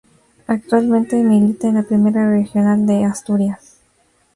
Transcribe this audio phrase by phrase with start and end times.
[0.47, 3.77] Actualmente milita en la Primera Regional de Asturias.